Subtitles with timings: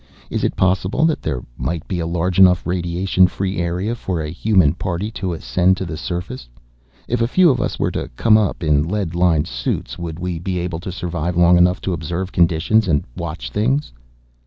[0.31, 4.31] Is it possible that there might be a large enough radiation free area for a
[4.31, 6.49] human party to ascend to the surface?
[7.07, 10.39] If a few of us were to come up in lead lined suits, would we
[10.39, 13.91] be able to survive long enough to observe conditions and watch things?"